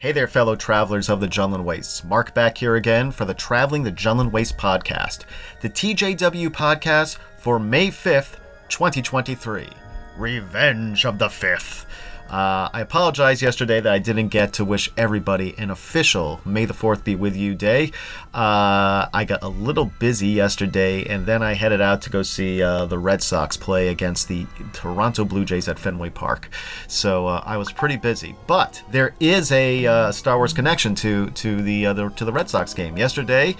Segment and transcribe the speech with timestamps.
[0.00, 2.04] Hey there, fellow travelers of the Jundland Wastes.
[2.04, 5.24] Mark back here again for the Traveling the Jundland Waste podcast,
[5.60, 8.38] the TJW podcast for May 5th,
[8.70, 9.68] 2023.
[10.16, 11.84] Revenge of the 5th.
[12.30, 16.74] Uh, I apologize yesterday that I didn't get to wish everybody an official May the
[16.74, 17.90] 4th be with you day.
[18.32, 22.62] Uh, I got a little busy yesterday and then I headed out to go see
[22.62, 26.48] uh, the Red Sox play against the Toronto Blue Jays at Fenway Park.
[26.86, 28.36] So uh, I was pretty busy.
[28.46, 32.32] But there is a uh, Star Wars connection to, to, the, uh, the, to the
[32.32, 32.96] Red Sox game.
[32.96, 33.56] Yesterday,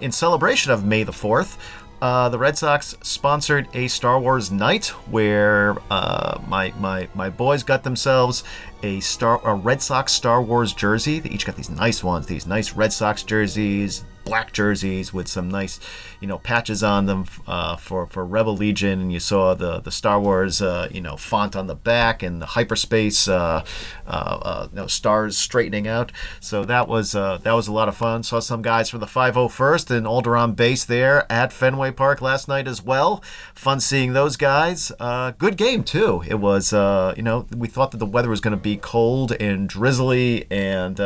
[0.00, 1.58] in celebration of May the 4th,
[2.04, 7.62] uh, the Red Sox sponsored a Star Wars night where uh, my, my my boys
[7.62, 8.44] got themselves
[8.82, 11.18] a Star a Red Sox Star Wars jersey.
[11.18, 15.48] They each got these nice ones, these nice Red Sox jerseys, black jerseys with some
[15.48, 15.78] nice,
[16.20, 19.90] you know, patches on them uh, for for Rebel Legion, and you saw the the
[19.90, 23.64] Star Wars, uh, you know, font on the back and the hyperspace, uh,
[24.06, 26.10] uh, uh you know, stars straightening out.
[26.40, 28.22] So that was uh, that was a lot of fun.
[28.22, 32.66] Saw some guys from the 501st and Alderaan base there at Fenway Park last night
[32.66, 33.22] as well.
[33.54, 34.90] Fun seeing those guys.
[35.38, 36.22] good game too.
[36.26, 39.68] It was, you know, we thought that the weather was going to be cold and
[39.68, 40.98] drizzly and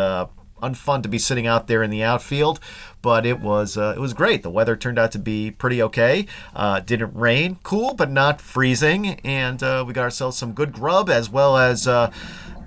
[0.62, 2.60] unfun to be sitting out there in the outfield,
[3.02, 4.42] but it was uh, it was great.
[4.42, 6.26] The weather turned out to be pretty okay.
[6.54, 11.08] Uh, didn't rain, cool, but not freezing, and uh, we got ourselves some good grub
[11.10, 11.86] as well as.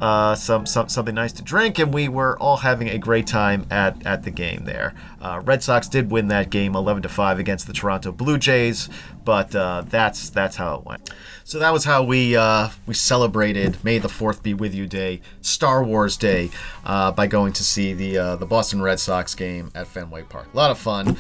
[0.02, 3.68] Uh, some, some something nice to drink, and we were all having a great time
[3.70, 4.96] at, at the game there.
[5.22, 8.90] Uh, Red Sox did win that game 11 to 5 against the Toronto Blue Jays,
[9.24, 11.12] but uh, that's that's how it went.
[11.44, 15.22] So that was how we uh, we celebrated May the Fourth be with you Day,
[15.42, 16.50] Star Wars Day,
[16.84, 20.48] uh, by going to see the uh, the Boston Red Sox game at Fenway Park.
[20.52, 21.18] A lot of fun.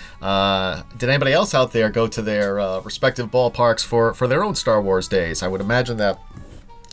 [0.97, 4.81] Did anybody else out there go to their respective ballparks for for their own Star
[4.81, 5.43] Wars days?
[5.43, 6.19] I would imagine that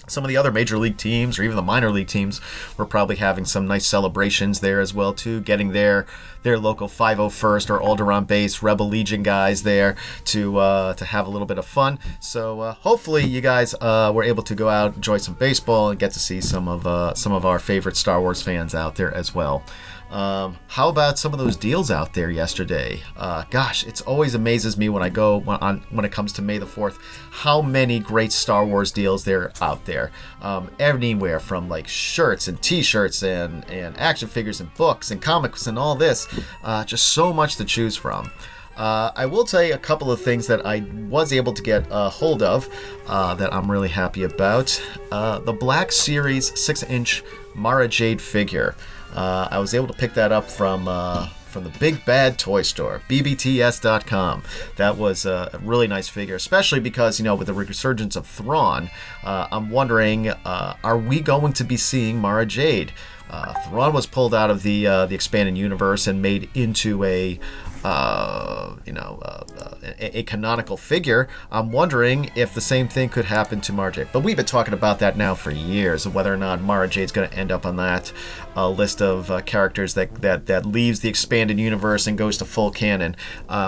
[0.08, 2.40] some of the other major league teams or even the minor league teams
[2.76, 5.40] were probably having some nice celebrations there as well too.
[5.40, 6.06] Getting their
[6.42, 11.30] their local 501st or Alderaan base Rebel Legion guys there to uh, to have a
[11.30, 11.98] little bit of fun.
[12.20, 15.98] So uh, hopefully you guys uh, were able to go out enjoy some baseball and
[15.98, 19.14] get to see some of uh, some of our favorite Star Wars fans out there
[19.14, 19.62] as well
[20.10, 23.00] um, how about some of those deals out there yesterday?
[23.16, 26.42] Uh, gosh, it always amazes me when I go when, on when it comes to
[26.42, 26.98] May the Fourth,
[27.30, 30.10] how many great Star Wars deals there are out there.
[30.40, 35.66] Um, anywhere from like shirts and T-shirts and and action figures and books and comics
[35.66, 36.26] and all this,
[36.64, 38.30] uh, just so much to choose from.
[38.78, 41.86] Uh, I will tell you a couple of things that I was able to get
[41.90, 42.68] a hold of
[43.08, 44.80] uh, that I'm really happy about.
[45.10, 47.24] Uh, the Black Series 6 inch
[47.56, 48.76] Mara Jade figure.
[49.14, 52.62] Uh, I was able to pick that up from uh, from the Big Bad Toy
[52.62, 54.42] Store, bbts.com.
[54.76, 58.90] That was a really nice figure, especially because you know with the resurgence of Thrawn,
[59.24, 62.92] uh, I'm wondering, uh, are we going to be seeing Mara Jade?
[63.30, 67.38] Uh, Thrawn was pulled out of the uh, the expanded universe and made into a
[67.84, 71.28] uh, you know, uh, uh, a, a, canonical figure.
[71.50, 74.08] I'm wondering if the same thing could happen to Mara Jade.
[74.12, 77.12] But we've been talking about that now for years, of whether or not Mara Jade's
[77.12, 78.12] going to end up on that
[78.56, 82.72] uh, list of characters that, that that leaves the expanded universe and goes to full
[82.72, 83.14] canon.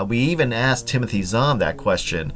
[0.07, 2.33] We even asked Timothy Zahn that question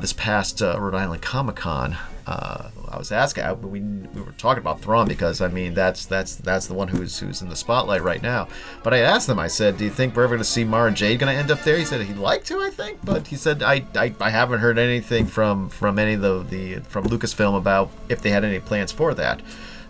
[0.00, 1.96] this past Rhode Island Comic Con.
[2.26, 3.44] Uh, I was asking.
[3.44, 6.88] I, we, we were talking about Thrawn because I mean that's that's that's the one
[6.88, 8.48] who's who's in the spotlight right now.
[8.82, 9.38] But I asked them.
[9.38, 11.50] I said, "Do you think we're ever going to see Mara Jade going to end
[11.50, 12.60] up there?" He said he'd like to.
[12.60, 16.22] I think, but he said I, I, I haven't heard anything from from any of
[16.22, 19.40] the the from Lucasfilm about if they had any plans for that.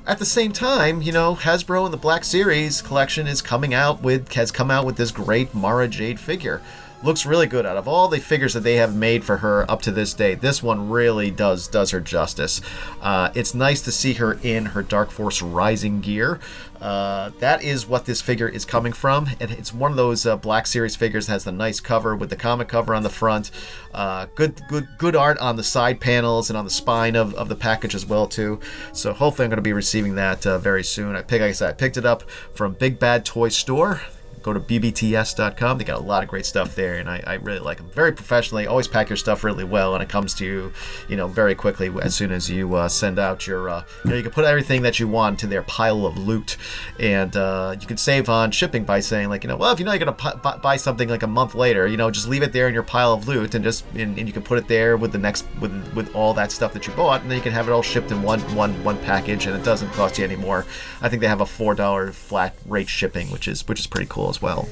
[0.06, 4.02] At the same time, you know, Hasbro and the Black Series collection is coming out
[4.02, 6.60] with has come out with this great Mara Jade figure
[7.06, 7.64] looks really good.
[7.64, 10.34] Out of all the figures that they have made for her up to this day,
[10.34, 12.60] this one really does does her justice.
[13.00, 16.40] Uh, it's nice to see her in her Dark Force Rising gear.
[16.80, 19.28] Uh, that is what this figure is coming from.
[19.40, 22.36] And it's one of those uh, Black Series figures has the nice cover with the
[22.36, 23.50] comic cover on the front.
[23.94, 27.48] Uh, good, good, good art on the side panels and on the spine of, of
[27.48, 28.60] the package as well too.
[28.92, 31.16] So hopefully I'm going to be receiving that uh, very soon.
[31.16, 34.02] I pick, like I said, I picked it up from Big Bad Toy Store
[34.46, 35.76] go to bbts.com.
[35.76, 37.90] They got a lot of great stuff there, and I, I really like them.
[37.90, 40.72] Very professionally, always pack your stuff really well, and it comes to you,
[41.08, 44.16] you know, very quickly as soon as you uh, send out your, uh, you know,
[44.16, 46.56] you can put everything that you want to their pile of loot,
[47.00, 49.84] and uh, you can save on shipping by saying like, you know, well, if you
[49.84, 52.52] know you're gonna p- buy something like a month later, you know, just leave it
[52.52, 54.96] there in your pile of loot, and just and, and you can put it there
[54.96, 57.52] with the next with with all that stuff that you bought, and then you can
[57.52, 60.36] have it all shipped in one one one package, and it doesn't cost you any
[60.36, 60.64] more.
[61.02, 64.06] I think they have a four dollar flat rate shipping, which is which is pretty
[64.08, 64.68] cool as well.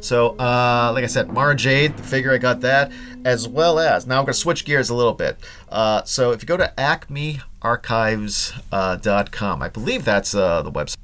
[0.00, 2.92] So, uh, like I said, Mara Jade, the figure, I got that,
[3.24, 5.38] as well as, now I'm going to switch gears a little bit.
[5.70, 10.96] Uh, so, if you go to acmearchives.com, uh, I believe that's uh, the website.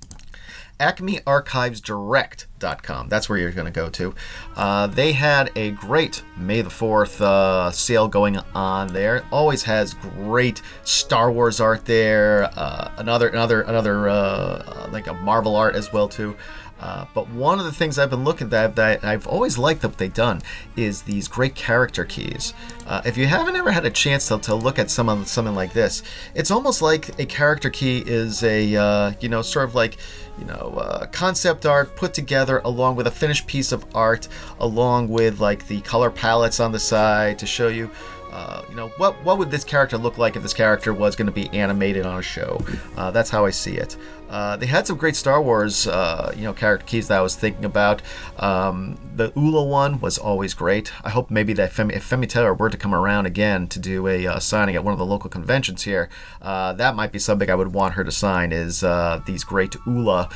[0.79, 3.09] acmearchivesdirect.com.
[3.09, 4.15] That's where you're going to go to.
[4.55, 9.25] Uh, they had a great May the 4th uh, sale going on there.
[9.33, 12.51] Always has great Star Wars art there.
[12.55, 16.37] Uh, another, another, another, uh, like a Marvel art as well too.
[16.81, 19.99] Uh, but one of the things I've been looking at that I've always liked that
[19.99, 20.41] they've done
[20.77, 22.55] is these great character keys.
[22.87, 25.73] Uh, if you haven't ever had a chance to, to look at some something like
[25.73, 26.03] this,
[26.35, 29.99] it's almost like a character key is a uh, you know sort of like
[30.39, 34.29] you know uh, concept art put together along with a finished piece of art,
[34.59, 37.91] along with like the color palettes on the side to show you
[38.33, 41.27] uh, you know, what what would this character look like if this character was going
[41.27, 42.61] to be animated on a show?
[42.97, 43.97] Uh, that's how I see it.
[44.31, 47.35] Uh, they had some great Star Wars, uh, you know, character keys that I was
[47.35, 48.01] thinking about.
[48.39, 50.93] Um, the Oola one was always great.
[51.05, 54.07] I hope maybe that Femi, if Femi Taylor were to come around again to do
[54.07, 56.09] a uh, signing at one of the local conventions here,
[56.41, 58.53] uh, that might be something I would want her to sign.
[58.53, 60.29] Is uh, these great Oola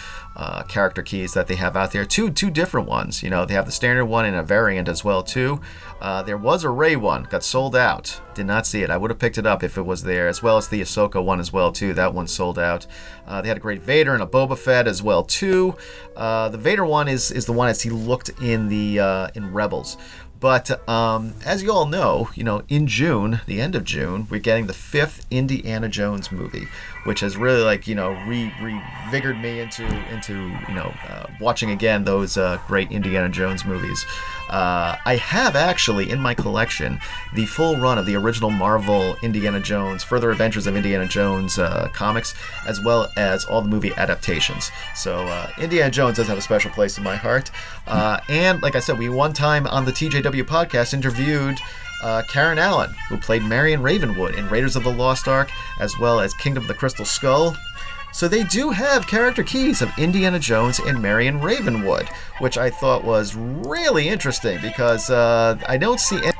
[0.67, 2.05] character keys that they have out there?
[2.05, 3.23] Two two different ones.
[3.23, 5.61] You know, they have the standard one and a variant as well too.
[6.27, 8.21] there was a Rey one, got sold out.
[8.35, 8.91] Did not see it.
[8.91, 11.25] I would have picked it up if it was there, as well as the Ahsoka
[11.25, 11.95] one as well too.
[11.95, 12.85] That one sold out.
[13.29, 15.77] they had a great Vader and a Boba Fett as well too.
[16.17, 19.53] Uh, the Vader one is is the one as he looked in the uh, in
[19.53, 19.97] Rebels.
[20.41, 24.41] But um, as you all know, you know, in June, the end of June, we're
[24.41, 26.69] getting the fifth Indiana Jones movie,
[27.05, 30.35] which has really like you know re revigored me into into
[30.69, 34.05] you know uh, watching again those uh, great Indiana Jones movies.
[34.51, 37.01] Uh, I have actually in my collection
[37.35, 41.89] the full run of the original Marvel Indiana Jones, Further Adventures of Indiana Jones uh,
[41.93, 42.35] comics,
[42.67, 44.71] as well as all the movie adaptations.
[44.95, 47.51] So uh, Indiana Jones does have a special place in my heart.
[47.87, 51.59] Uh, and like I said, we one time on the TJW podcast interviewed.
[52.03, 55.51] Uh, Karen Allen, who played Marion Ravenwood in Raiders of the Lost Ark,
[55.81, 57.57] as well as Kingdom of the Crystal Skull.
[58.13, 62.09] So they do have character keys of Indiana Jones and Marion Ravenwood,
[62.39, 66.17] which I thought was really interesting because uh, I don't see.
[66.17, 66.33] Any-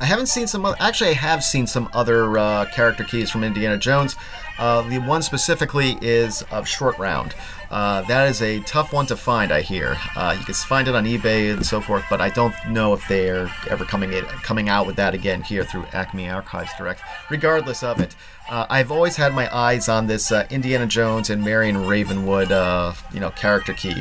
[0.00, 0.64] I haven't seen some.
[0.64, 4.16] Other, actually, I have seen some other uh, character keys from Indiana Jones.
[4.58, 7.34] Uh, the one specifically is of Short Round.
[7.74, 9.96] Uh, that is a tough one to find, I hear.
[10.14, 13.08] Uh, you can find it on eBay and so forth, but I don't know if
[13.08, 17.00] they're ever coming in, coming out with that again here through Acme Archives Direct.
[17.30, 18.14] Regardless of it,
[18.48, 22.92] uh, I've always had my eyes on this uh, Indiana Jones and Marion Ravenwood, uh,
[23.12, 24.00] you know, character key.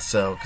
[0.00, 0.36] So,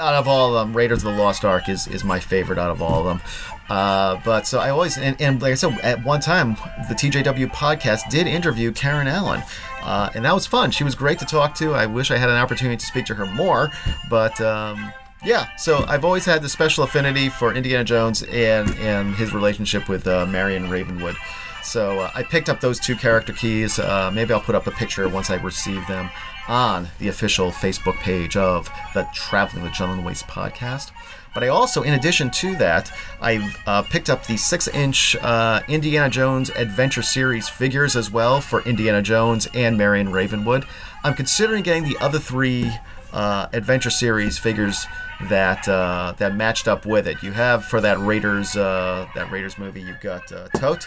[0.00, 2.70] out of all of them, Raiders of the Lost Ark is, is my favorite out
[2.70, 3.20] of all of them.
[3.68, 6.56] But so I always, and, and, like I said, at one time,
[6.88, 9.44] the TJW podcast did interview Karen Allen.
[9.86, 10.72] Uh, and that was fun.
[10.72, 11.72] She was great to talk to.
[11.72, 13.70] I wish I had an opportunity to speak to her more.
[14.10, 14.92] But um,
[15.24, 19.88] yeah, so I've always had this special affinity for Indiana Jones and, and his relationship
[19.88, 21.16] with uh, Marion Ravenwood.
[21.62, 23.78] So uh, I picked up those two character keys.
[23.78, 26.10] Uh, maybe I'll put up a picture once I receive them
[26.48, 30.90] on the official Facebook page of the Traveling the Jundland Waste podcast.
[31.36, 32.90] But I also, in addition to that,
[33.20, 38.40] I've uh, picked up the six inch uh, Indiana Jones Adventure Series figures as well
[38.40, 40.64] for Indiana Jones and Marion Ravenwood.
[41.04, 42.72] I'm considering getting the other three
[43.12, 44.86] uh, Adventure Series figures
[45.28, 47.22] that uh, that matched up with it.
[47.22, 50.86] You have for that Raiders uh, that Raiders movie, you've got uh, Toht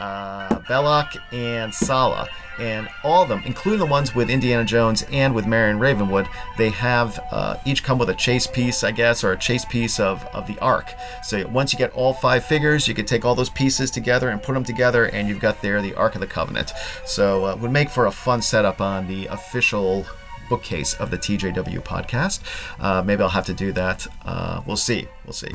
[0.00, 2.28] uh, Belloq, and Sallah.
[2.58, 6.70] And all of them, including the ones with Indiana Jones and with Marion Ravenwood, they
[6.70, 10.24] have uh, each come with a chase piece, I guess, or a chase piece of,
[10.34, 10.92] of the Ark.
[11.22, 14.42] So once you get all five figures, you can take all those pieces together and
[14.42, 16.72] put them together, and you've got there the Ark of the Covenant.
[17.04, 20.04] So uh, would make for a fun setup on the official
[20.48, 22.40] bookcase of the TJW podcast.
[22.80, 24.06] Uh, maybe I'll have to do that.
[24.24, 25.08] Uh, we'll see.
[25.24, 25.52] We'll see.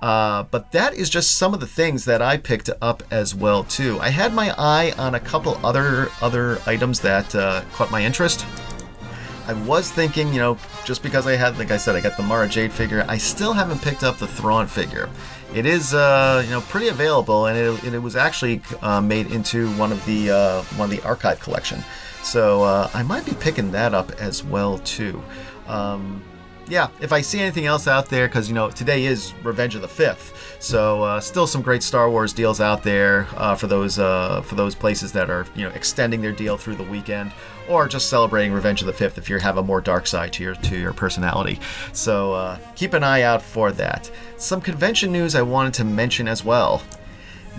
[0.00, 3.64] Uh, but that is just some of the things that I picked up as well
[3.64, 3.98] too.
[4.00, 8.44] I had my eye on a couple other other items that uh, caught my interest.
[9.50, 12.22] I was thinking, you know, just because I had, like I said, I got the
[12.22, 15.08] Mara Jade figure, I still haven't picked up the Thrawn figure.
[15.52, 19.68] It is, uh, you know, pretty available, and it, it was actually uh, made into
[19.72, 21.82] one of the uh, one of the archive collection.
[22.22, 25.20] So uh, I might be picking that up as well too.
[25.66, 26.22] Um,
[26.70, 29.82] yeah, if I see anything else out there, because you know today is Revenge of
[29.82, 33.98] the Fifth, so uh, still some great Star Wars deals out there uh, for those
[33.98, 37.32] uh, for those places that are you know extending their deal through the weekend,
[37.68, 40.44] or just celebrating Revenge of the Fifth if you have a more dark side to
[40.44, 41.58] your to your personality.
[41.92, 44.08] So uh, keep an eye out for that.
[44.36, 46.82] Some convention news I wanted to mention as well.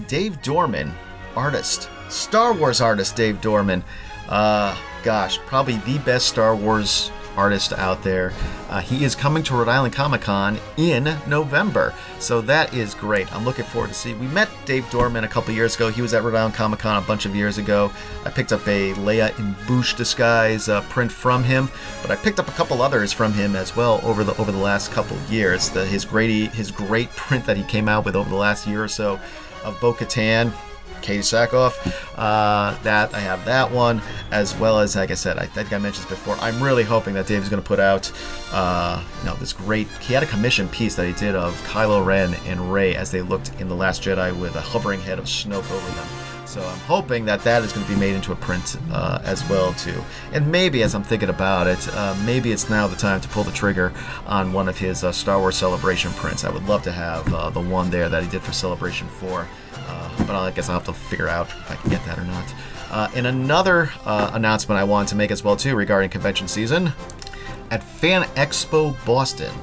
[0.07, 0.93] Dave Dorman,
[1.35, 3.83] artist, Star Wars artist Dave Dorman.
[4.29, 8.33] Uh, gosh, probably the best Star Wars artist out there.
[8.69, 13.31] Uh, he is coming to Rhode Island Comic Con in November, so that is great.
[13.33, 14.13] I'm looking forward to see.
[14.13, 15.89] We met Dave Dorman a couple years ago.
[15.89, 17.91] He was at Rhode Island Comic Con a bunch of years ago.
[18.25, 21.69] I picked up a Leia in Boushh disguise uh, print from him,
[22.01, 24.57] but I picked up a couple others from him as well over the over the
[24.57, 25.69] last couple years.
[25.69, 28.83] The, his great his great print that he came out with over the last year
[28.83, 29.19] or so
[29.63, 29.93] of Bo
[31.01, 31.75] Katee Sackhoff.
[32.15, 35.77] Uh, that I have that one, as well as like I said, I think I
[35.77, 36.35] mentioned this before.
[36.35, 38.11] I'm really hoping that Dave's going to put out,
[38.51, 39.87] uh, you know, this great.
[39.99, 43.21] He had a commission piece that he did of Kylo Ren and Rey as they
[43.21, 46.07] looked in the Last Jedi with a hovering head of Snoke over them.
[46.51, 49.47] So I'm hoping that that is going to be made into a print uh, as
[49.49, 50.03] well too.
[50.33, 53.45] And maybe as I'm thinking about it, uh, maybe it's now the time to pull
[53.45, 53.93] the trigger
[54.25, 56.43] on one of his uh, Star Wars Celebration prints.
[56.43, 59.47] I would love to have uh, the one there that he did for Celebration 4.
[59.91, 62.23] Uh, but I guess I'll have to figure out if I can get that or
[62.23, 62.53] not.
[62.89, 66.91] Uh, and another uh, announcement I wanted to make as well too regarding convention season,
[67.69, 69.53] at Fan Expo Boston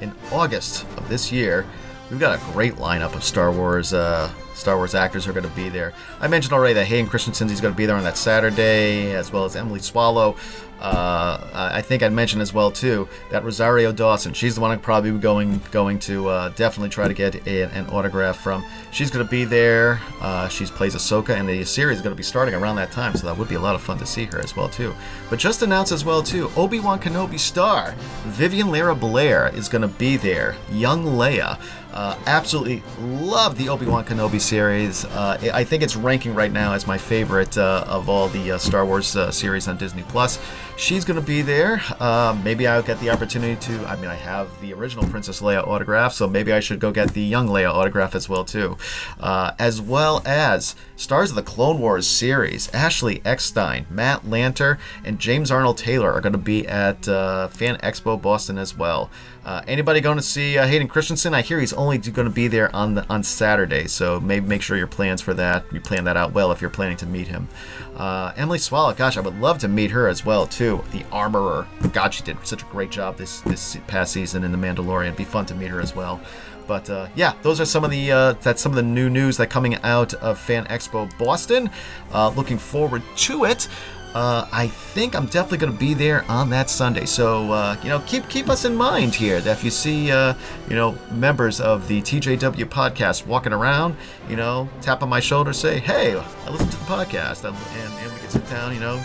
[0.00, 1.66] in August of this year,
[2.10, 5.54] we've got a great lineup of Star Wars uh, Star Wars actors are going to
[5.54, 5.92] be there.
[6.20, 9.32] I mentioned already that Hayden Christensen is going to be there on that Saturday, as
[9.32, 10.36] well as Emily Swallow.
[10.80, 14.32] Uh, I think I'd mention as well too that Rosario Dawson.
[14.32, 17.86] She's the one I'm probably going going to uh, definitely try to get a, an
[17.90, 18.64] autograph from.
[18.90, 20.00] She's going to be there.
[20.20, 23.14] Uh, she plays Ahsoka, and the series is going to be starting around that time,
[23.14, 24.94] so that would be a lot of fun to see her as well too.
[25.30, 27.94] But just announced as well too, Obi Wan Kenobi star
[28.26, 30.54] Vivian Lyra Blair is going to be there.
[30.70, 31.58] Young Leia.
[31.92, 35.04] Uh, absolutely love the Obi Wan Kenobi series.
[35.06, 38.58] Uh, I think it's ranking right now as my favorite uh, of all the uh,
[38.58, 40.38] Star Wars uh, series on Disney Plus.
[40.78, 41.82] She's going to be there.
[41.98, 43.84] Uh, maybe I'll get the opportunity to.
[43.86, 47.12] I mean, I have the original Princess Leia autograph, so maybe I should go get
[47.12, 48.78] the young Leia autograph as well too,
[49.20, 52.72] as well as stars of the Clone Wars series.
[52.72, 58.20] Ashley Eckstein, Matt Lanter, and James Arnold Taylor are going to be at Fan Expo
[58.20, 59.10] Boston as well.
[59.48, 61.32] Uh, anybody going to see uh, Hayden Christensen?
[61.32, 64.60] I hear he's only going to be there on the, on Saturday, so maybe make
[64.60, 65.64] sure your plans for that.
[65.72, 67.48] You plan that out well if you're planning to meet him.
[67.96, 70.84] Uh, Emily Swallow, gosh, I would love to meet her as well too.
[70.92, 74.58] The Armorer, God, she did such a great job this this past season in The
[74.58, 75.06] Mandalorian.
[75.06, 76.20] It'd be fun to meet her as well.
[76.66, 79.38] But uh, yeah, those are some of the uh, that's some of the new news
[79.38, 81.70] that coming out of Fan Expo Boston.
[82.12, 83.66] Uh, looking forward to it.
[84.14, 87.04] Uh, I think I'm definitely going to be there on that Sunday.
[87.04, 89.40] So uh, you know, keep keep us in mind here.
[89.40, 90.34] That if you see uh,
[90.68, 93.96] you know members of the TJW podcast walking around,
[94.28, 98.12] you know, tap on my shoulder, say, "Hey, I listened to the podcast," and, and
[98.12, 99.02] we can sit down, you know,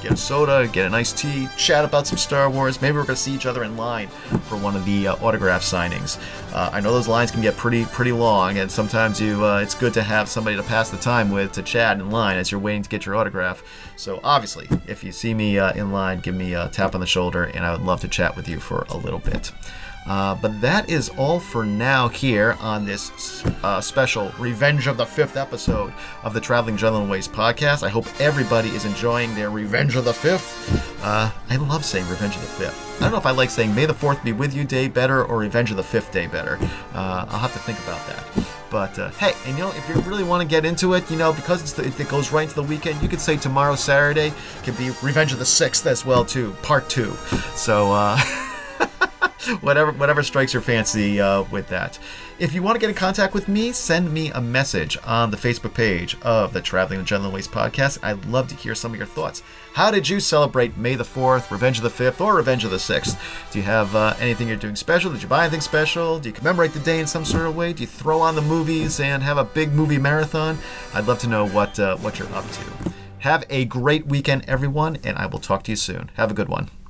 [0.00, 2.80] get a soda, get a nice tea, chat about some Star Wars.
[2.80, 4.08] Maybe we're going to see each other in line
[4.48, 6.18] for one of the uh, autograph signings.
[6.52, 9.74] Uh, I know those lines can get pretty pretty long, and sometimes you uh, it's
[9.74, 12.60] good to have somebody to pass the time with to chat in line as you're
[12.60, 13.62] waiting to get your autograph.
[13.96, 17.06] So obviously, if you see me uh, in line, give me a tap on the
[17.06, 19.52] shoulder, and I would love to chat with you for a little bit.
[20.10, 25.06] Uh, but that is all for now here on this uh, special Revenge of the
[25.06, 25.92] Fifth episode
[26.24, 27.84] of the Traveling Jundland Wastes podcast.
[27.84, 31.00] I hope everybody is enjoying their Revenge of the Fifth.
[31.04, 32.96] Uh, I love saying Revenge of the Fifth.
[33.00, 35.24] I don't know if I like saying May the Fourth be with you day better
[35.24, 36.58] or Revenge of the Fifth day better.
[36.92, 38.48] Uh, I'll have to think about that.
[38.68, 41.18] But uh, hey, and you know, if you really want to get into it, you
[41.18, 44.32] know, because the, it goes right into the weekend, you could say tomorrow, Saturday,
[44.64, 47.14] could be Revenge of the Sixth as well too, part two.
[47.54, 47.92] So.
[47.92, 48.18] Uh,
[49.60, 51.98] whatever whatever strikes your fancy uh, with that.
[52.38, 55.36] If you want to get in contact with me, send me a message on the
[55.36, 57.98] Facebook page of the Traveling the Jundland Wastes podcast.
[58.02, 59.42] I'd love to hear some of your thoughts.
[59.74, 62.78] How did you celebrate May the 4th, Revenge of the 5th, or Revenge of the
[62.78, 63.52] 6th?
[63.52, 65.12] Do you have uh, anything you're doing special?
[65.12, 66.18] Did you buy anything special?
[66.18, 67.74] Do you commemorate the day in some sort of way?
[67.74, 70.58] Do you throw on the movies and have a big movie marathon?
[70.94, 72.92] I'd love to know what uh, what you're up to.
[73.18, 76.10] Have a great weekend, everyone, and I will talk to you soon.
[76.14, 76.70] Have a good one.